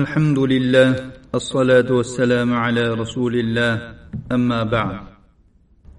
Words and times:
الحمد 0.00 0.38
لله 0.38 0.90
الصلاة 1.34 1.88
والسلام 1.92 2.52
على 2.52 2.94
رسول 2.94 3.34
الله 3.36 3.72
أما 4.32 4.60
بعد. 4.64 4.96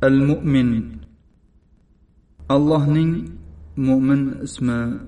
المؤمن 0.03 0.69
الله 2.51 2.83
نين 2.89 3.11
مؤمن 3.77 4.41
اسمه 4.43 4.99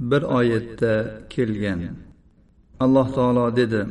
bir 0.00 0.22
oyatda 0.22 1.26
kelgan. 1.30 1.80
alloh 2.80 3.06
taolo 3.14 3.56
dedi 3.56 3.86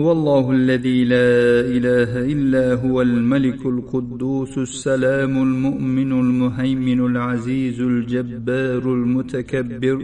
هو 0.00 0.12
الله 0.12 0.50
الذي 0.50 1.04
لا 1.04 1.34
إله 1.76 2.10
إلا 2.34 2.74
هو 2.82 3.02
الملك 3.02 3.66
القدوس 3.66 4.58
السلام 4.58 5.42
المؤمن 5.42 6.12
المهيمن 6.12 7.00
العزيز 7.06 7.80
الجبار 7.80 8.82
المتكبر 8.98 9.98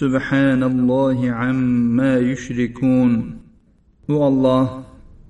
سبحان 0.00 0.62
الله 0.62 1.18
عما 1.30 2.12
يشركون 2.30 3.12
u 4.08 4.14
olloh 4.28 4.66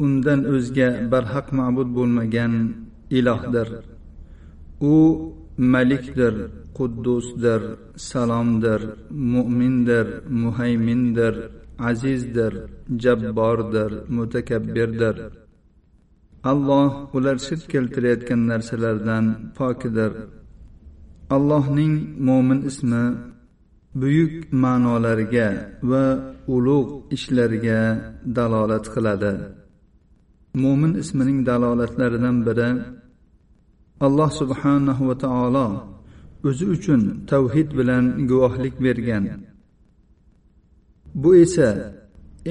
undan 0.05 0.41
o'zga 0.55 0.89
barhaq 1.13 1.47
ma'bud 1.59 1.89
bo'lmagan 1.97 2.53
ilohdir 3.19 3.69
u 4.93 4.97
malikdir 5.75 6.35
quddusdir 6.79 7.63
salomdir 8.11 8.81
mo'mindir 9.33 10.07
muhaymindir 10.43 11.35
azizdir 11.91 12.55
jabbordir 13.03 13.91
mutakabbirdir 14.17 15.17
alloh 16.51 16.91
ular 17.17 17.37
shirk 17.47 17.65
keltirayotgan 17.73 18.41
narsalardan 18.51 19.25
pokidir 19.59 20.13
allohning 21.37 21.95
mo'min 22.29 22.61
ismi 22.71 23.05
buyuk 23.96 24.52
ma'nolarga 24.52 25.48
va 25.90 26.06
ulug' 26.56 26.92
ishlarga 27.16 27.80
dalolat 28.36 28.86
qiladi. 28.94 29.34
Mo'min 30.62 30.94
ismining 31.02 31.40
dalolatlaridan 31.50 32.38
biri 32.48 32.70
alloh 34.06 34.32
subhanahu 34.42 35.04
va 35.10 35.16
taolo 35.26 35.68
o'zi 36.48 36.66
uchun 36.76 37.02
tavhid 37.32 37.70
bilan 37.78 38.06
guvohlik 38.30 38.76
bergan. 38.86 39.26
Bu 41.22 41.30
esa 41.44 41.70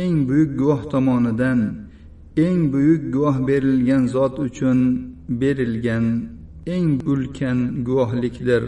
eng 0.02 0.16
buyuk 0.28 0.50
guvoh 0.60 0.82
tomonidan 0.92 1.60
eng 2.46 2.60
buyuk 2.72 3.02
guvoh 3.14 3.36
berilgan 3.48 4.02
zot 4.14 4.34
uchun 4.46 4.78
berilgan 5.40 6.04
eng 6.74 6.90
ulkan 7.12 7.58
guvohlikdir. 7.86 8.64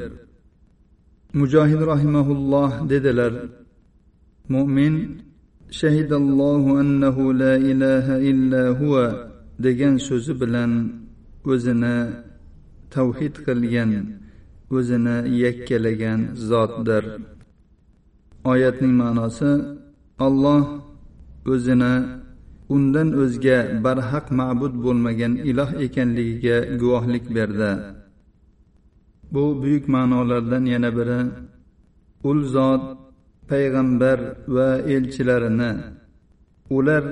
Mujohid 1.40 1.80
rahimaulloh 1.92 2.70
dedilar 2.92 3.32
mo'min 4.54 4.94
shahidallohu 5.80 6.78
annahu 6.82 7.32
la 7.42 7.54
ilaha 7.72 8.14
illa 8.30 8.62
huva 8.80 9.06
degan 9.64 9.94
so'zi 10.08 10.32
bilan 10.40 10.72
o'zini 11.52 11.96
tavhid 12.94 13.34
qilgan 13.46 13.92
o'zini 14.76 15.16
yakkalagan 15.44 16.20
zotdir. 16.48 17.04
Oyatning 18.52 18.94
ma'nosi 19.02 19.50
olloh 20.26 20.62
o'zini 21.52 21.94
undan 22.74 23.08
o'zga 23.22 23.58
barhaq 23.84 24.26
ma'bud 24.40 24.74
bo'lmagan 24.84 25.32
iloh 25.50 25.70
ekanligiga 25.86 26.56
guvohlik 26.80 27.24
berdi. 27.36 27.72
Bu 29.32 29.44
buyuk 29.62 29.84
ma'nolardan 29.94 30.64
yana 30.74 30.90
biri 30.98 31.20
ul 32.28 32.40
zot 32.54 32.84
payg'ambar 33.50 34.18
va 34.54 34.68
elchilarini. 34.94 35.72
Ular 36.76 37.04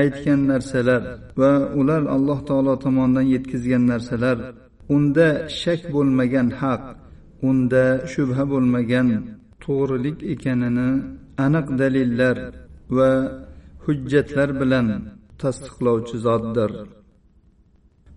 aytgan 0.00 0.40
narsalar 0.50 1.02
va 1.40 1.52
ular 1.80 2.02
alloh 2.16 2.38
taolo 2.48 2.74
tomonidan 2.84 3.26
yetkazgan 3.34 3.82
narsalar. 3.92 4.38
Unda 4.94 5.28
shak 5.60 5.80
bo'lmagan 5.94 6.48
haq 6.60 6.82
unda 7.48 7.84
shubha 8.12 8.44
bo'lmagan 8.52 9.08
to'g'rilik 9.64 10.18
ekanini 10.32 10.88
aniq 11.44 11.66
dalillar 11.80 12.36
va 12.96 13.10
hujjatlar 13.84 14.50
bilan 14.60 14.86
tasdiqlovchi 15.40 16.16
zotdir. 16.26 16.70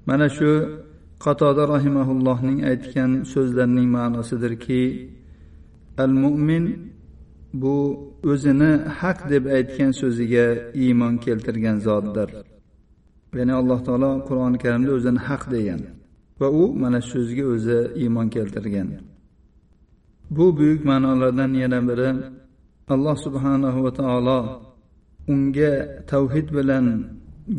Mana 0.08 0.28
shu 0.38 0.52
qatoda 1.24 1.64
rahimaullohning 1.76 2.60
aytgan 2.72 3.12
so'zlarining 3.34 3.88
ma'nosidirki 3.98 4.84
al 6.04 6.12
mo'min 6.24 6.66
bu 7.62 7.76
o'zini 8.32 8.72
haq 9.00 9.20
deb 9.32 9.44
aytgan 9.58 9.92
so'ziga 10.02 10.46
iymon 10.84 11.14
keltirgan 11.26 11.78
zotdir. 11.88 12.30
Ya'ni 13.40 13.54
alloh 13.62 13.80
taolo 13.88 14.12
qur'oni 14.28 14.58
karimda 14.64 14.92
o'zini 14.98 15.22
haq 15.28 15.44
degan 15.56 15.82
va 16.40 16.48
u 16.62 16.64
mana 16.82 17.00
shu 17.02 17.10
so'zga 17.14 17.44
o'zi 17.54 17.80
iymon 18.02 18.28
keltirgan. 18.36 18.88
Bu 20.36 20.46
buyuk 20.58 20.82
ma'nolardan 20.90 21.52
yana 21.64 21.80
biri 21.90 22.10
alloh 22.94 23.16
subhanahu 23.26 23.80
va 23.86 23.92
taolo 24.02 24.40
unga 25.34 25.74
tavhid 26.12 26.48
bilan 26.58 26.86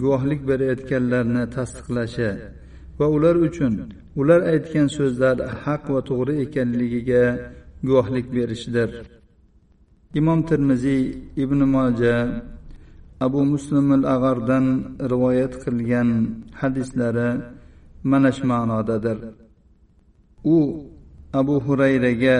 guvohlik 0.00 0.40
berayotganlarni 0.48 1.42
tasdiqlashi 1.56 2.30
va 2.98 3.06
ular 3.16 3.36
uchun 3.48 3.72
ular 4.20 4.40
aytgan 4.52 4.88
so'zlar 4.96 5.36
haq 5.64 5.82
va 5.94 6.00
to'g'ri 6.10 6.34
ekanligiga 6.44 7.24
guvohlik 7.86 8.26
berishdir 8.36 8.90
imom 10.18 10.40
termiziy 10.50 11.02
ibn 11.44 11.60
moja 11.74 12.16
abu 13.26 13.40
muslim 13.52 13.86
al 13.98 14.04
ag'ardan 14.14 14.66
rivoyat 15.12 15.52
qilgan 15.64 16.08
hadislari 16.60 17.30
mana 18.10 18.30
shu 18.36 18.44
ma'nodadir. 18.46 19.18
U 20.44 20.56
abu 21.40 21.54
hurayraga 21.66 22.38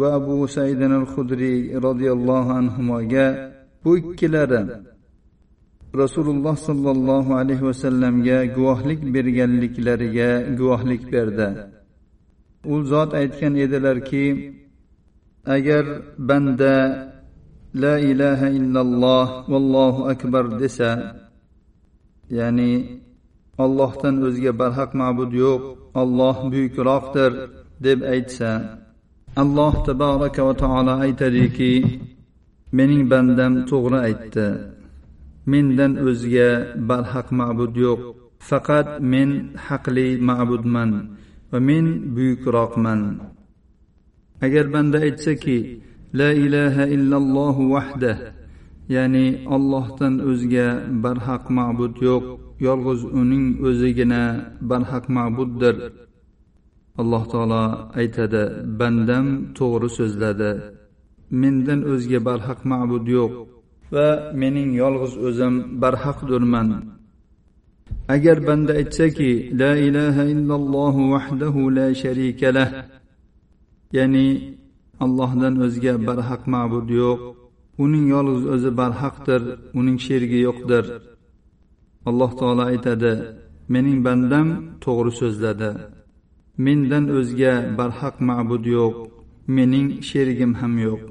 va 0.00 0.08
abu 0.18 0.48
saidin 0.56 0.92
al 1.00 1.06
hudriy 1.12 1.58
roziyallohu 1.86 2.50
anhuga 2.60 3.26
bu 3.84 3.90
ikkilari 4.00 4.62
rasululloh 5.94 6.56
sollallohu 6.56 7.34
alayhi 7.40 7.64
vasallamga 7.70 8.44
guvohlik 8.56 9.00
berganliklariga 9.14 10.30
guvohlik 10.58 11.02
berdi. 11.12 11.48
U 12.72 12.84
zot 12.84 13.10
aytgan 13.20 13.54
edilarki 13.64 14.26
agar 15.46 15.84
banda 16.18 16.76
la 17.82 17.94
ilaha 18.10 18.48
illalloh 18.58 19.28
vallohu 19.52 20.08
akbar 20.12 20.44
desa 20.60 20.90
ya'ni 22.38 22.72
ollohdan 23.64 24.14
o'zga 24.28 24.52
barhaq 24.60 24.90
ma'bud 25.00 25.32
yo'q 25.44 25.62
olloh 26.00 26.36
buyukroqdir 26.52 27.32
deb 27.84 27.98
aytsa 28.14 28.50
alloh 29.42 29.74
taboraka 29.86 30.40
va 30.48 30.54
taolo 30.62 30.94
aytadiki 31.06 31.72
mening 32.78 33.02
bandam 33.12 33.52
to'g'ri 33.70 33.98
aytdi. 34.08 34.48
Mendan 35.50 35.92
o'zga 36.08 36.48
barhaq 36.88 37.28
ma'bud 37.38 37.74
yo'q. 37.84 38.00
Faqat 38.48 38.88
men 39.12 39.30
haqli 39.66 40.08
ma'budman 40.28 40.90
va 41.50 41.58
men 41.68 41.86
buyukroqman. 42.14 43.00
Agar 44.44 44.66
banda 44.74 44.98
aytsaki 45.06 45.58
la 46.20 46.30
ilaha 46.44 46.84
illalloh 46.96 47.56
vahda 47.74 48.12
ya'ni 48.94 49.26
ollohdan 49.56 50.14
o'zga 50.30 50.68
barhaq 51.04 51.44
ma'bud 51.56 51.94
yo'q 52.08 52.24
yolg'iz 52.66 53.02
uning 53.20 53.46
o'zigina 53.68 54.22
barhaq 54.70 55.04
ma'buddir. 55.16 55.76
Alloh 57.00 57.22
taolo 57.32 57.64
aytadi 58.00 58.42
bandam 58.78 59.26
to'g'ri 59.58 59.88
so'zladi. 59.98 60.52
Mendan 61.40 61.80
o'zga 61.92 62.18
barhaq 62.28 62.60
ma'bud 62.70 63.04
yo'q. 63.16 63.32
Va 63.94 64.08
mening 64.40 64.70
yolg'iz 64.82 65.14
o'zim 65.28 65.54
barhaqdurman 65.82 66.68
agar 68.14 68.38
banda 68.48 68.72
aytsaki 68.80 69.32
la 69.60 69.72
ilaha 69.88 70.22
illalloh 70.34 70.94
vahdahu 71.14 71.60
la 71.78 71.88
sharika 72.02 72.48
lah 72.56 72.70
ya'ni 73.96 74.28
allohdan 75.04 75.54
o'zga 75.66 75.94
barhaq 76.08 76.42
ma'bud 76.54 76.88
yo'q 77.02 77.20
uning 77.84 78.04
yolg'iz 78.14 78.44
o'zi 78.54 78.70
barhaqdir 78.80 79.42
uning 79.78 79.98
sherigi 80.06 80.38
yo'qdir. 80.46 80.84
Alloh 82.08 82.30
taolo 82.40 82.64
aytadi 82.72 83.12
mening 83.74 83.98
bandam 84.06 84.48
to'g'ri 84.84 85.12
so'zladi. 85.20 85.70
Mendan 86.64 87.04
o'zga 87.18 87.54
barhaq 87.78 88.16
ma'bud 88.28 88.64
yo'q 88.76 88.94
mening 89.56 89.86
sherigim 90.08 90.52
ham 90.60 90.74
yo'q. 90.86 91.02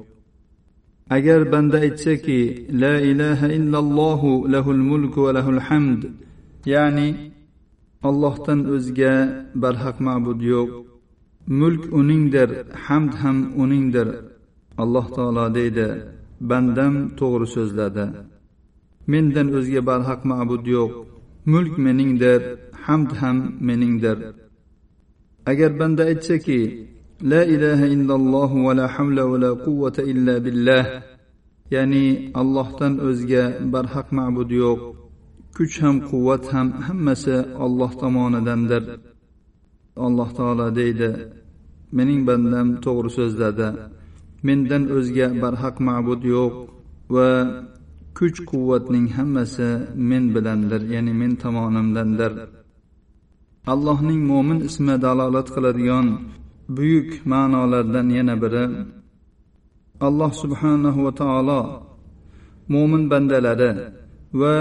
Agar 1.16 1.40
banda 1.52 1.78
aytsaki 1.86 2.40
la 2.82 2.94
ilaha 3.10 3.46
illallohu 3.58 4.30
lahul 4.54 4.82
mulku 4.90 5.18
va 5.24 5.30
lahul 5.38 5.60
hamd 5.68 6.00
ya'ni 6.72 7.08
allohdan 8.08 8.60
o'zga 8.74 9.14
barhaq 9.62 9.96
ma'bud 10.06 10.40
yo'q. 10.52 10.70
Mulk 11.60 11.82
uningdir 11.98 12.48
hamd 12.86 13.12
ham 13.22 13.36
uningdir 13.62 14.08
alloh 14.82 15.06
taolo 15.16 15.46
deydi 15.58 15.88
bandam 16.50 16.94
to'g'ri 17.18 17.46
so'zladi. 17.56 18.06
Mendan 19.12 19.46
o'zga 19.58 19.80
barhaq 19.90 20.20
ma'bud 20.30 20.64
yo'q 20.76 20.92
mulk 21.52 21.74
meningdir 21.86 22.40
hamd 22.84 23.10
ham 23.20 23.36
meningdir. 23.68 24.18
Agar 25.50 25.70
banda 25.80 26.02
aytsaki 26.12 26.60
la 27.20 27.42
ilaha 27.44 27.86
illalloh 27.86 28.50
va 28.66 28.74
la 28.74 28.86
hamla 28.86 29.26
va 29.26 29.38
la 29.38 29.50
quvvata 29.64 30.02
illa 30.02 30.34
billah. 30.44 30.84
Ya'ni 31.70 32.30
allohdan 32.40 32.94
o'zga 33.08 33.44
barhaq 33.72 34.08
ma'bud 34.18 34.50
yo'q. 34.62 34.80
Kuch 35.56 35.74
ham 35.82 35.96
quvvat 36.10 36.44
ham 36.52 36.68
hammasi 36.86 37.36
olloh 37.64 37.90
tomonidandir. 38.00 38.82
Alloh 40.06 40.28
taolo 40.38 40.66
deydi 40.78 41.10
mening 41.96 42.20
bandam 42.28 42.68
to'g'ri 42.84 43.10
so'zladi. 43.18 43.68
Mendan 44.46 44.82
o'zga 44.96 45.26
barhaq 45.42 45.76
ma'bud 45.88 46.22
yo'q 46.34 46.54
va 47.14 47.30
kuch 48.18 48.38
quvvatning 48.50 49.06
hammasi 49.16 49.68
men 50.10 50.24
bilandir 50.34 50.82
ya'ni 50.94 51.12
men 51.20 51.32
tomonimdandir. 51.42 52.32
Allohning 53.72 54.20
mo'min 54.30 54.58
ismi 54.68 54.94
dalolat 55.04 55.48
qiladigan 55.54 56.06
buyuk 56.75 57.09
ma'nolardan 57.31 58.07
yana 58.17 58.35
biri 58.43 58.65
alloh 60.07 60.31
subhanahu 60.41 60.99
va 61.05 61.11
taolo 61.21 61.61
mo'min 62.73 63.03
bandalari 63.11 63.71
va 64.41 64.55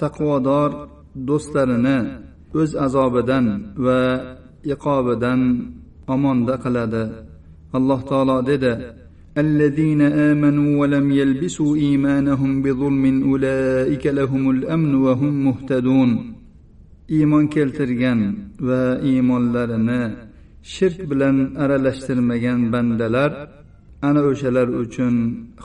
taqvodor 0.00 0.70
do'stlarini 1.28 1.98
o'z 2.60 2.70
azobidan 2.86 3.46
va 3.84 4.00
iqobidan 4.74 5.40
omonda 6.14 6.54
qiladi 6.64 7.04
alloh 7.76 8.00
taolo 8.10 8.36
dedi 8.50 8.74
الذين 9.44 10.02
آمنوا 10.30 10.70
ولم 10.80 11.06
يلبسوا 11.20 11.76
إيمانهم 11.76 12.62
بظلم 12.64 13.04
أولئك 13.30 14.04
لهم 14.18 14.44
الأمن 14.50 14.92
وهم 14.94 15.32
مهتدون 15.46 16.10
iymon 17.08 17.46
keltirgan 17.54 18.20
va 18.60 18.98
iymonlarini 19.02 20.02
shirk 20.63 20.99
bilan 21.11 21.37
aralashtirmagan 21.63 22.61
bandalar 22.73 23.31
ana 24.07 24.21
o'shalar 24.29 24.67
uchun 24.83 25.15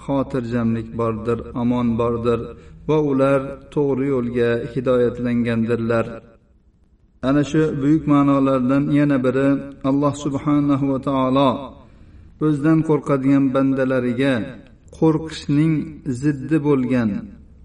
xotirjamlik 0.02 0.88
bordir 1.00 1.38
omon 1.62 1.88
bordir 2.00 2.40
va 2.88 2.98
ular 3.10 3.40
to'g'ri 3.74 4.06
yo'lga 4.14 4.50
hidoyatlangandirlar. 4.72 6.06
Ana 7.28 7.42
shu 7.50 7.62
buyuk 7.82 8.04
ma'nolardan 8.12 8.84
yana 8.98 9.18
biri 9.26 9.48
alloh 9.90 10.14
subhanahu 10.24 10.84
va 10.92 10.98
taolo 11.08 11.50
o'zidan 12.44 12.78
qo'rqadigan 12.88 13.44
bandalariga 13.54 14.34
qo'rqishning 14.98 15.74
ziddi 16.22 16.56
bo'lgan 16.68 17.10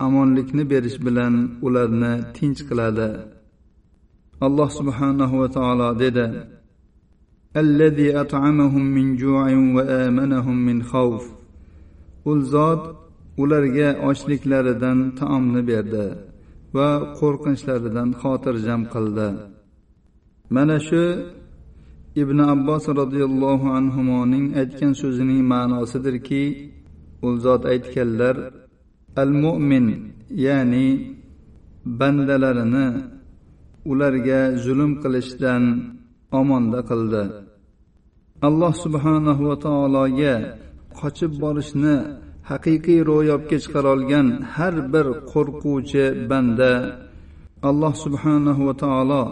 omonlikni 0.06 0.64
berish 0.72 0.98
bilan 1.08 1.34
ularni 1.68 2.14
tinch 2.38 2.62
qiladi. 2.70 3.10
Alloh 4.48 4.70
subhanahu 4.80 5.36
va 5.42 5.48
taolo 5.58 5.90
dedi 6.04 6.26
الذي 7.57 8.09
أطعمهم 8.21 8.85
من 8.97 9.17
جوع 9.17 9.47
وآمنهم 9.77 10.57
من 10.67 10.83
خوف 10.83 11.25
ul 12.31 12.41
zot 12.53 12.83
ularga 13.43 13.89
ochliklaridan 14.09 14.99
taomni 15.19 15.63
berdi 15.71 16.07
va 16.77 16.89
qo'rqinchlaridan 17.19 18.09
xotirjam 18.21 18.83
qildi 18.95 19.29
mana 20.55 20.77
shu 20.89 21.05
ibn 22.23 22.39
abbos 22.55 22.85
roziyallohu 23.01 23.67
anhuning 23.79 24.47
aytgan 24.61 24.93
so'zining 25.03 25.43
ma'nosidirki 25.53 26.45
u 27.27 27.29
zot 27.45 27.63
aytganlar 27.73 28.37
al 29.23 29.31
mo'min 29.45 29.87
ya'ni 30.47 30.89
bandalarini 32.01 32.87
ularga 33.91 34.41
zulm 34.65 34.93
qilishdan 35.03 35.63
omonda 36.40 36.80
qildi. 36.90 37.24
Alloh 38.48 38.74
subhanahu 38.86 39.42
va 39.50 39.56
taologa 39.66 40.36
qochib 41.00 41.32
borishni 41.44 41.96
haqiqiy 42.50 43.00
ro'yobga 43.10 43.58
chiqarolgan 43.64 44.28
har 44.56 44.76
bir 44.94 45.08
qo'rquvchi 45.32 46.06
banda 46.30 46.74
alloh 47.70 47.94
subhanahu 48.06 48.62
va 48.68 48.76
taolo 48.84 49.24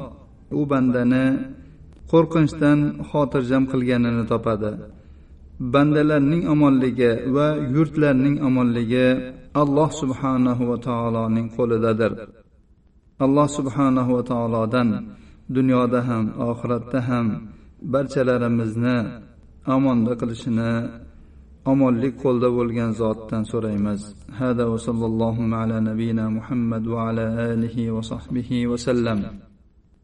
u 0.59 0.61
bandani 0.71 1.25
qo'rqinchdan 2.11 2.79
xotirjam 3.09 3.63
qilganini 3.71 4.23
topadi. 4.31 4.71
Bandalarning 5.73 6.43
omonligi 6.53 7.11
va 7.35 7.47
yurtlarning 7.75 8.35
omonligi 8.47 9.07
alloh 9.61 9.89
subhanahu 10.01 10.63
va 10.69 10.77
taoloning 10.87 11.47
qo'lidadir. 11.57 12.11
Alloh 13.25 13.47
subhanahu 13.57 14.11
va 14.17 14.23
taolodan 14.31 14.89
dunyoda 15.55 15.99
ham 16.07 16.23
oxiratda 16.49 16.99
ham 17.09 17.27
barchalarimizni 17.93 18.97
omonda 19.75 20.13
qilishini 20.19 20.71
omonlik 21.71 22.13
qo'lda 22.23 22.47
bo'lgan 22.57 22.91
zotdan 23.01 23.43
so'raymiz. 23.51 24.01
Hada 24.39 24.63
va 24.71 24.77
sallallohu 24.87 25.43
ala 25.61 25.77
nabiyina 25.89 26.25
muhammad 26.37 26.83
va 26.93 26.99
ala 27.09 27.25
alihi 27.51 27.91
va 27.95 28.01
sahbihi 28.11 28.67
vasallam 28.71 29.19